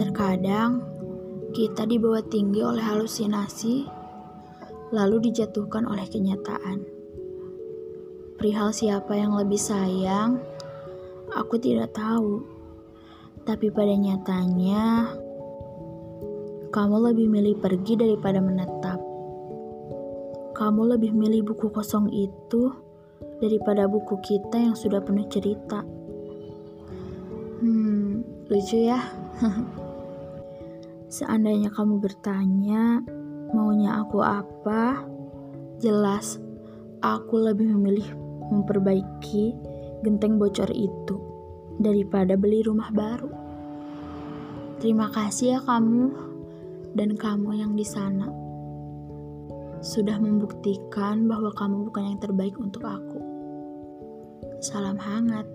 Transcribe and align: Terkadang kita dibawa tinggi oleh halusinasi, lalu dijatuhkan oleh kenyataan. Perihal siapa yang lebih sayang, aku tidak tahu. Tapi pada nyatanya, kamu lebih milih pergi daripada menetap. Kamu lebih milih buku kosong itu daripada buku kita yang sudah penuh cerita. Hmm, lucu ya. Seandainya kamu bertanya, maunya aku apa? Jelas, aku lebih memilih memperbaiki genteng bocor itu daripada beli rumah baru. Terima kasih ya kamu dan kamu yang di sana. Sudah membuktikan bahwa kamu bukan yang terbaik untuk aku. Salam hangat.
Terkadang 0.00 0.80
kita 1.52 1.84
dibawa 1.84 2.24
tinggi 2.24 2.64
oleh 2.64 2.80
halusinasi, 2.80 3.84
lalu 4.96 5.28
dijatuhkan 5.28 5.84
oleh 5.84 6.08
kenyataan. 6.08 6.80
Perihal 8.40 8.72
siapa 8.72 9.12
yang 9.12 9.36
lebih 9.36 9.60
sayang, 9.60 10.40
aku 11.36 11.60
tidak 11.60 11.92
tahu. 11.92 12.40
Tapi 13.44 13.68
pada 13.68 13.92
nyatanya, 13.92 15.12
kamu 16.72 17.12
lebih 17.12 17.28
milih 17.28 17.60
pergi 17.60 18.00
daripada 18.00 18.40
menetap. 18.40 18.96
Kamu 20.56 20.96
lebih 20.96 21.12
milih 21.12 21.52
buku 21.52 21.68
kosong 21.68 22.08
itu 22.08 22.72
daripada 23.36 23.84
buku 23.84 24.16
kita 24.24 24.64
yang 24.64 24.72
sudah 24.72 25.04
penuh 25.04 25.28
cerita. 25.28 25.84
Hmm, 27.60 28.24
lucu 28.48 28.88
ya. 28.88 29.04
Seandainya 31.10 31.74
kamu 31.74 31.98
bertanya, 31.98 33.02
maunya 33.50 33.98
aku 33.98 34.22
apa? 34.22 35.02
Jelas, 35.82 36.38
aku 37.02 37.50
lebih 37.50 37.66
memilih 37.74 38.06
memperbaiki 38.54 39.58
genteng 40.06 40.38
bocor 40.38 40.70
itu 40.70 41.18
daripada 41.82 42.38
beli 42.38 42.62
rumah 42.62 42.94
baru. 42.94 43.26
Terima 44.78 45.10
kasih 45.10 45.58
ya 45.58 45.60
kamu 45.66 46.14
dan 46.94 47.18
kamu 47.18 47.58
yang 47.58 47.74
di 47.74 47.82
sana. 47.82 48.30
Sudah 49.82 50.14
membuktikan 50.14 51.26
bahwa 51.26 51.50
kamu 51.58 51.90
bukan 51.90 52.04
yang 52.06 52.18
terbaik 52.22 52.54
untuk 52.54 52.86
aku. 52.86 53.18
Salam 54.62 54.94
hangat. 54.94 55.48